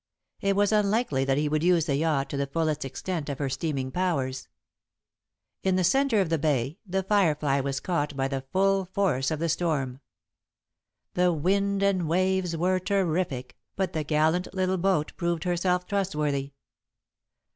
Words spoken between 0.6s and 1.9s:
unlikely that he would use